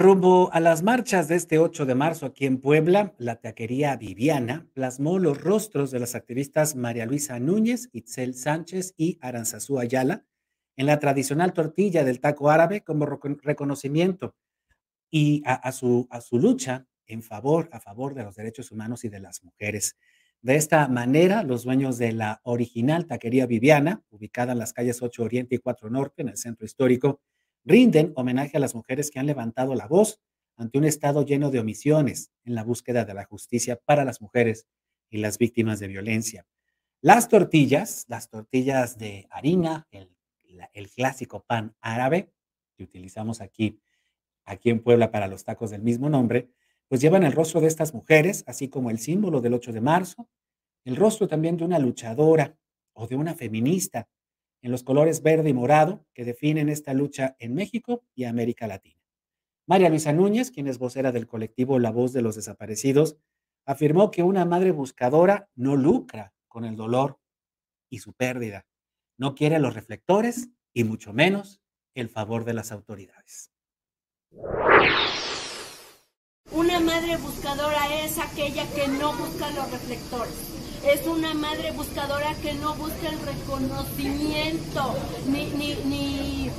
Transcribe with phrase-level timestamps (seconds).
[0.00, 4.68] Rumbo a las marchas de este 8 de marzo aquí en Puebla, la taquería Viviana
[4.72, 10.24] plasmó los rostros de las activistas María Luisa Núñez, Itzel Sánchez y Aranzazú Ayala
[10.76, 14.36] en la tradicional tortilla del taco árabe como reconocimiento
[15.10, 19.08] y a, su, a su lucha en favor, a favor de los derechos humanos y
[19.08, 19.96] de las mujeres.
[20.42, 25.24] De esta manera, los dueños de la original taquería Viviana, ubicada en las calles 8
[25.24, 27.20] Oriente y 4 Norte, en el centro histórico,
[27.64, 30.20] rinden homenaje a las mujeres que han levantado la voz
[30.56, 34.66] ante un Estado lleno de omisiones en la búsqueda de la justicia para las mujeres
[35.08, 36.46] y las víctimas de violencia.
[37.00, 40.10] Las tortillas, las tortillas de harina, el,
[40.90, 42.32] clásico pan árabe
[42.76, 43.80] que utilizamos aquí,
[44.44, 46.50] aquí en Puebla para los tacos del mismo nombre,
[46.88, 50.28] pues llevan el rostro de estas mujeres, así como el símbolo del 8 de marzo,
[50.84, 52.56] el rostro también de una luchadora
[52.94, 54.08] o de una feminista
[54.68, 59.00] en los colores verde y morado que definen esta lucha en México y América Latina.
[59.66, 63.16] María Luisa Núñez, quien es vocera del colectivo La Voz de los Desaparecidos,
[63.64, 67.18] afirmó que una madre buscadora no lucra con el dolor
[67.88, 68.66] y su pérdida.
[69.16, 71.62] No quiere los reflectores y mucho menos
[71.94, 73.50] el favor de las autoridades.
[76.98, 80.34] Madre buscadora es aquella que no busca los reflectores
[80.84, 84.96] es una madre buscadora que no busca el reconocimiento,
[85.28, 86.50] ni, ni, ni,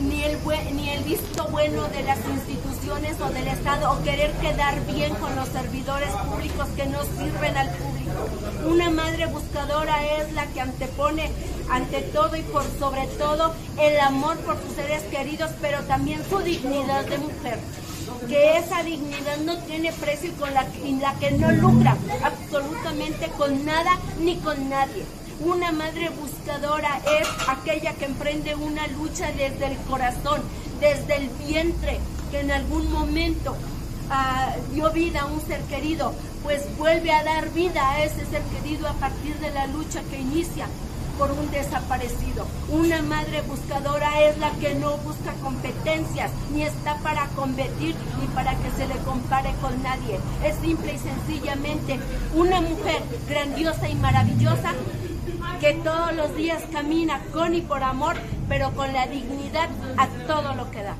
[0.00, 0.38] ni, el,
[0.74, 5.36] ni el visto bueno de las instituciones o del Estado, o querer quedar bien con
[5.36, 8.28] los servidores públicos que no sirven al público.
[8.68, 11.30] Una madre buscadora es la que antepone
[11.70, 16.40] ante todo y por sobre todo el amor por sus seres queridos, pero también su
[16.40, 17.60] dignidad de mujer
[18.28, 20.66] que esa dignidad no tiene precio y con la,
[21.00, 25.04] la que no lucra absolutamente con nada ni con nadie.
[25.40, 30.42] Una madre buscadora es aquella que emprende una lucha desde el corazón,
[30.80, 31.98] desde el vientre,
[32.30, 33.56] que en algún momento
[34.10, 38.42] ah, dio vida a un ser querido, pues vuelve a dar vida a ese ser
[38.42, 40.66] querido a partir de la lucha que inicia
[41.20, 42.46] por un desaparecido.
[42.70, 48.52] Una madre buscadora es la que no busca competencias, ni está para competir, ni para
[48.52, 50.18] que se le compare con nadie.
[50.42, 52.00] Es simple y sencillamente
[52.34, 54.72] una mujer grandiosa y maravillosa
[55.60, 58.16] que todos los días camina con y por amor,
[58.48, 60.96] pero con la dignidad a todo lo que da.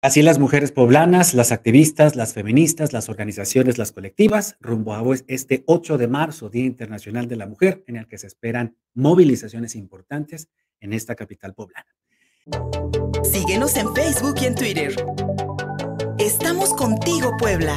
[0.00, 5.64] Así las mujeres poblanas, las activistas, las feministas, las organizaciones, las colectivas, rumbo a este
[5.66, 10.50] 8 de marzo, Día Internacional de la Mujer, en el que se esperan movilizaciones importantes
[10.78, 11.96] en esta capital poblana.
[13.24, 14.94] Síguenos en Facebook y en Twitter.
[16.18, 17.76] Estamos contigo, Puebla.